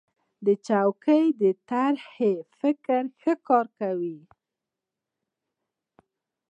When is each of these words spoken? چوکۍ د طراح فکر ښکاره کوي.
چوکۍ 0.65 1.25
د 1.41 1.43
طراح 1.69 2.17
فکر 2.59 3.01
ښکاره 3.21 3.69
کوي. 3.79 4.19